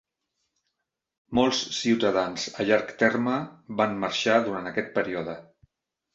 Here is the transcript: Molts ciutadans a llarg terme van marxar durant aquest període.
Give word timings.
Molts 1.39 1.59
ciutadans 1.79 2.47
a 2.63 2.65
llarg 2.71 2.95
terme 3.05 3.35
van 3.83 3.95
marxar 4.07 4.41
durant 4.49 4.73
aquest 4.73 4.93
període. 4.99 5.39